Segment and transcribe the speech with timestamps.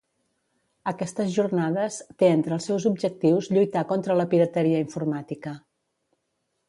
[0.91, 5.55] Aquestes jornades té entre els seus objectius lluitar contra la pirateria informàtica.